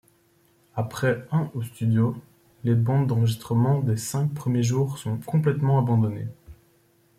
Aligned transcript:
Après 0.75 1.27
un 1.31 1.51
au 1.53 1.61
studio, 1.61 2.15
les 2.63 2.73
bandes 2.73 3.05
d'enregistrements 3.05 3.81
des 3.81 3.97
cinq 3.97 4.33
premiers 4.33 4.63
jours 4.63 4.97
sont 4.97 5.17
complètement 5.19 5.77
abandonnés. 5.77 6.25